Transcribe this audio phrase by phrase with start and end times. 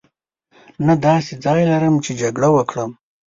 [0.85, 2.91] نه داسې ځای لرم چې جګړه وکړم.